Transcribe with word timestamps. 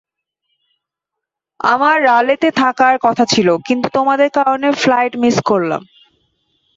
আমার 1.59 1.95
রালেতে 2.03 2.49
থাকার 2.61 2.95
কথা 3.01 3.23
ছিল, 3.25 3.47
কিন্তু 3.67 3.87
তোমাদের 3.89 4.29
কারণে 4.37 4.67
ফ্লাইট 4.81 5.13
মিস 5.17 5.37
করলাম। 5.45 5.81